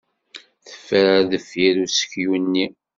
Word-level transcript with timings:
Teffer 0.67 1.19
deffir 1.31 1.75
useklu-nni. 1.85 2.65